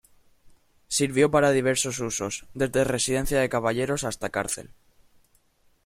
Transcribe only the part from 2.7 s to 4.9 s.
residencia de caballeros hasta cárcel.